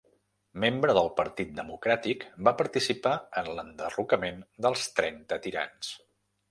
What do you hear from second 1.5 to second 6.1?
democràtic va participar en l'enderrocament dels Trenta Tirans.